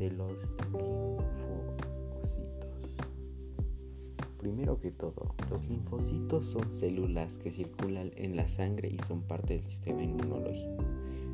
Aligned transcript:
de 0.00 0.10
los 0.10 0.32
linfocitos. 0.72 1.20
Primero 4.38 4.80
que 4.80 4.90
todo, 4.90 5.34
los 5.50 5.68
linfocitos 5.68 6.46
son 6.46 6.70
células 6.70 7.36
que 7.36 7.50
circulan 7.50 8.10
en 8.16 8.34
la 8.34 8.48
sangre 8.48 8.88
y 8.88 8.98
son 9.06 9.20
parte 9.20 9.54
del 9.54 9.62
sistema 9.62 10.02
inmunológico. 10.02 10.82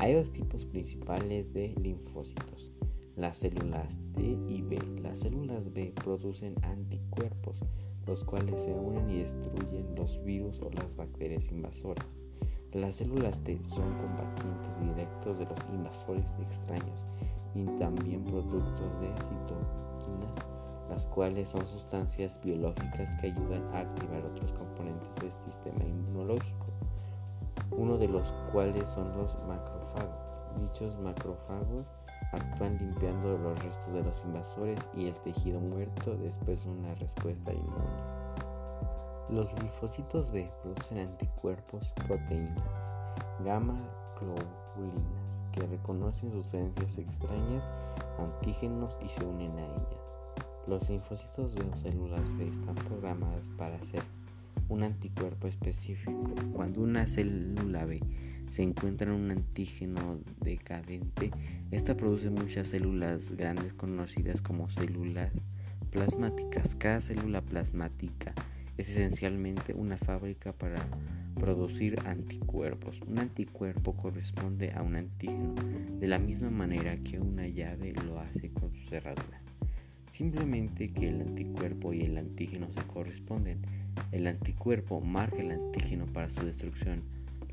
Hay 0.00 0.14
dos 0.14 0.32
tipos 0.32 0.66
principales 0.66 1.52
de 1.52 1.72
linfocitos. 1.80 2.72
Las 3.14 3.38
células 3.38 3.96
T 4.14 4.22
y 4.48 4.62
B. 4.62 4.76
Las 5.02 5.20
células 5.20 5.72
B 5.72 5.92
producen 5.94 6.56
anticuerpos, 6.64 7.60
los 8.06 8.24
cuales 8.24 8.62
se 8.62 8.72
unen 8.72 9.08
y 9.08 9.18
destruyen 9.18 9.94
los 9.94 10.20
virus 10.24 10.60
o 10.60 10.70
las 10.70 10.96
bacterias 10.96 11.48
invasoras. 11.52 12.06
Las 12.72 12.96
células 12.96 13.38
T 13.44 13.60
son 13.62 13.94
combatientes 13.98 14.80
directos 14.80 15.38
de 15.38 15.44
los 15.44 15.60
invasores 15.72 16.36
extraños 16.40 17.06
y 17.54 17.64
también 17.78 18.24
productos 18.24 19.00
de 19.00 19.08
citoquinas 19.08 20.48
las 20.88 21.06
cuales 21.06 21.50
son 21.50 21.66
sustancias 21.66 22.40
biológicas 22.42 23.14
que 23.16 23.28
ayudan 23.28 23.62
a 23.74 23.80
activar 23.80 24.24
otros 24.24 24.52
componentes 24.54 25.08
del 25.20 25.32
sistema 25.44 25.84
inmunológico, 25.84 26.66
uno 27.72 27.98
de 27.98 28.08
los 28.08 28.32
cuales 28.52 28.88
son 28.88 29.16
los 29.16 29.36
macrófagos. 29.46 30.28
Dichos 30.58 30.98
macrófagos 31.00 31.86
actúan 32.32 32.78
limpiando 32.78 33.38
los 33.38 33.62
restos 33.62 33.92
de 33.92 34.02
los 34.02 34.22
invasores 34.24 34.78
y 34.94 35.06
el 35.06 35.14
tejido 35.20 35.60
muerto 35.60 36.16
después 36.16 36.64
de 36.64 36.70
una 36.70 36.94
respuesta 36.94 37.52
inmune. 37.52 38.18
Los 39.28 39.52
linfocitos 39.60 40.30
B 40.30 40.50
producen 40.62 40.98
anticuerpos, 40.98 41.92
proteínas, 42.06 42.64
gamma 43.44 43.78
globulinas, 44.18 44.97
que 45.58 45.66
reconocen 45.66 46.30
sustancias 46.30 46.98
extrañas, 46.98 47.64
antígenos 48.18 48.94
y 49.04 49.08
se 49.08 49.24
unen 49.24 49.50
a 49.58 49.64
ellas. 49.64 50.00
Los 50.66 50.88
linfocitos 50.88 51.54
B 51.54 51.64
o 51.72 51.76
células 51.76 52.36
B 52.36 52.48
están 52.48 52.74
programadas 52.74 53.48
para 53.56 53.76
hacer 53.76 54.02
un 54.68 54.82
anticuerpo 54.82 55.48
específico. 55.48 56.34
Cuando 56.52 56.82
una 56.82 57.06
célula 57.06 57.86
B 57.86 58.00
se 58.50 58.62
encuentra 58.62 59.08
en 59.08 59.14
un 59.14 59.30
antígeno 59.30 60.18
decadente, 60.40 61.30
esta 61.70 61.96
produce 61.96 62.30
muchas 62.30 62.68
células 62.68 63.32
grandes 63.32 63.72
conocidas 63.72 64.40
como 64.42 64.70
células 64.70 65.32
plasmáticas. 65.90 66.74
Cada 66.74 67.00
célula 67.00 67.40
plasmática 67.40 68.34
es 68.78 68.88
esencialmente 68.90 69.74
una 69.74 69.96
fábrica 69.96 70.52
para 70.52 70.86
producir 71.34 71.98
anticuerpos. 72.06 73.00
Un 73.02 73.18
anticuerpo 73.18 73.96
corresponde 73.96 74.72
a 74.72 74.82
un 74.82 74.94
antígeno 74.94 75.56
de 75.98 76.06
la 76.06 76.20
misma 76.20 76.50
manera 76.50 76.96
que 76.98 77.18
una 77.18 77.48
llave 77.48 77.92
lo 78.06 78.20
hace 78.20 78.50
con 78.50 78.72
su 78.72 78.88
cerradura. 78.88 79.42
Simplemente 80.10 80.92
que 80.92 81.08
el 81.08 81.20
anticuerpo 81.20 81.92
y 81.92 82.02
el 82.02 82.18
antígeno 82.18 82.70
se 82.70 82.80
corresponden. 82.82 83.60
El 84.12 84.28
anticuerpo 84.28 85.00
marca 85.00 85.42
el 85.42 85.50
antígeno 85.50 86.06
para 86.06 86.30
su 86.30 86.46
destrucción. 86.46 87.02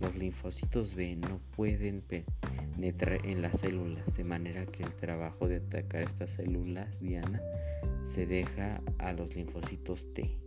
Los 0.00 0.14
linfocitos 0.16 0.94
B 0.94 1.16
no 1.16 1.40
pueden 1.56 2.02
penetrar 2.02 3.24
en 3.24 3.40
las 3.40 3.60
células, 3.60 4.14
de 4.14 4.24
manera 4.24 4.66
que 4.66 4.82
el 4.82 4.92
trabajo 4.92 5.48
de 5.48 5.56
atacar 5.56 6.02
estas 6.02 6.30
células 6.30 7.00
diana 7.00 7.40
se 8.04 8.26
deja 8.26 8.82
a 8.98 9.12
los 9.14 9.34
linfocitos 9.34 10.12
T. 10.12 10.43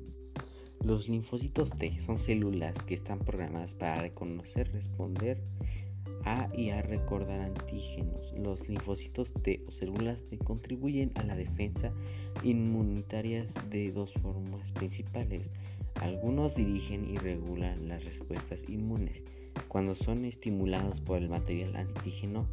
Los 0.87 1.09
linfocitos 1.09 1.71
T 1.71 1.99
son 1.99 2.17
células 2.17 2.73
que 2.85 2.93
están 2.93 3.19
programadas 3.19 3.73
para 3.73 3.99
reconocer, 3.99 4.71
responder 4.71 5.43
a 6.23 6.47
y 6.55 6.69
a 6.69 6.81
recordar 6.81 7.41
antígenos. 7.41 8.31
Los 8.37 8.69
linfocitos 8.69 9.33
T 9.33 9.65
o 9.67 9.71
células 9.71 10.23
T 10.29 10.37
contribuyen 10.37 11.11
a 11.15 11.23
la 11.23 11.35
defensa 11.35 11.91
inmunitaria 12.41 13.45
de 13.69 13.91
dos 13.91 14.13
formas 14.13 14.71
principales. 14.71 15.51
Algunos 15.95 16.55
dirigen 16.55 17.09
y 17.09 17.17
regulan 17.17 17.89
las 17.89 18.05
respuestas 18.05 18.63
inmunes 18.69 19.23
cuando 19.67 19.93
son 19.93 20.23
estimulados 20.23 21.01
por 21.01 21.17
el 21.17 21.27
material 21.27 21.75
antígeno 21.75 22.47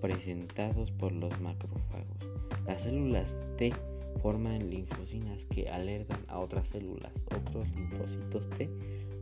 presentados 0.00 0.92
por 0.92 1.10
los 1.10 1.40
macrófagos. 1.40 2.28
Las 2.64 2.82
células 2.82 3.36
T 3.56 3.72
forman 4.20 4.70
linfocinas 4.70 5.44
que 5.46 5.68
alertan 5.68 6.20
a 6.28 6.38
otras 6.38 6.68
células. 6.68 7.24
Otros 7.26 7.68
linfocitos 7.74 8.48
T 8.50 8.68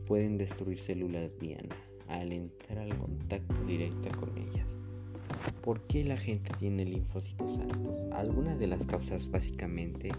pueden 0.07 0.37
destruir 0.37 0.79
células 0.79 1.39
diana 1.39 1.75
al 2.07 2.31
entrar 2.31 2.79
al 2.79 2.97
contacto 2.97 3.55
directo 3.65 4.09
con 4.19 4.37
ellas. 4.37 4.77
¿Por 5.61 5.81
qué 5.87 6.03
la 6.03 6.17
gente 6.17 6.51
tiene 6.59 6.85
linfocitos 6.85 7.57
altos? 7.59 8.07
Algunas 8.11 8.59
de 8.59 8.67
las 8.67 8.85
causas 8.85 9.29
básicamente 9.31 10.09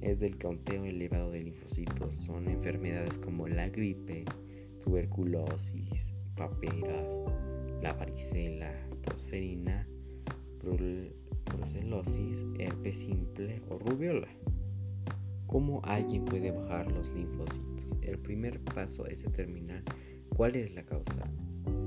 es 0.00 0.20
del 0.20 0.38
conteo 0.38 0.84
elevado 0.84 1.30
de 1.30 1.42
linfocitos. 1.42 2.14
Son 2.14 2.48
enfermedades 2.48 3.18
como 3.18 3.48
la 3.48 3.68
gripe, 3.68 4.24
tuberculosis, 4.84 6.14
paperas, 6.36 7.16
la 7.82 7.92
varicela, 7.94 8.72
tosferina, 9.02 9.86
brucelosis, 11.48 12.44
herpes 12.58 12.98
simple 12.98 13.62
o 13.68 13.78
rubiola. 13.78 14.28
¿Cómo 15.46 15.80
alguien 15.84 16.24
puede 16.24 16.50
bajar 16.50 16.90
los 16.92 17.12
linfocitos? 17.14 17.98
El 18.02 18.18
primer 18.18 18.60
paso 18.60 19.06
es 19.06 19.22
determinar 19.22 19.82
¿Cuál 20.38 20.54
es 20.54 20.72
la 20.72 20.84
causa? 20.84 21.28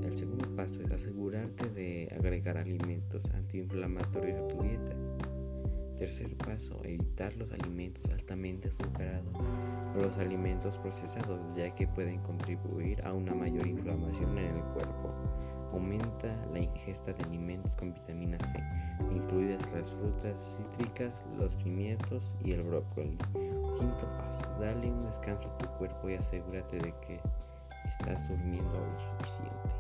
El 0.04 0.14
segundo 0.14 0.54
paso 0.58 0.82
es 0.82 0.92
asegurarte 0.92 1.70
de 1.70 2.14
agregar 2.14 2.58
alimentos 2.58 3.24
antiinflamatorios 3.32 4.42
a 4.42 4.48
tu 4.50 4.62
dieta. 4.62 4.94
Tercer 5.98 6.36
paso, 6.36 6.82
evitar 6.84 7.34
los 7.38 7.50
alimentos 7.54 8.12
altamente 8.12 8.68
azucarados 8.68 9.34
o 9.96 10.02
los 10.02 10.18
alimentos 10.18 10.78
procesados 10.80 11.40
ya 11.56 11.74
que 11.74 11.88
pueden 11.88 12.20
contribuir 12.24 13.02
a 13.06 13.14
una 13.14 13.34
mayor 13.34 13.66
inflamación 13.66 14.38
en 14.38 14.58
el 14.58 14.64
cuerpo. 14.74 15.14
Aumenta 15.72 16.36
la 16.52 16.60
ingesta 16.60 17.14
de 17.14 17.24
alimentos 17.24 17.76
con 17.76 17.94
vitamina 17.94 18.38
C, 18.40 18.62
incluidas 19.12 19.72
las 19.72 19.92
frutas 19.94 20.58
cítricas, 20.58 21.14
los 21.38 21.56
pimientos 21.58 22.36
y 22.44 22.52
el 22.52 22.64
brócoli. 22.64 23.18
Quinto 23.78 24.06
paso, 24.18 24.42
dale 24.60 24.92
un 24.92 25.06
descanso 25.06 25.48
a 25.48 25.58
tu 25.58 25.68
cuerpo 25.78 26.10
y 26.10 26.16
asegúrate 26.16 26.78
de 26.78 26.94
que 27.08 27.20
estás 27.88 28.28
durmiendo 28.28 28.72
lo 28.72 29.18
suficiente. 29.18 29.71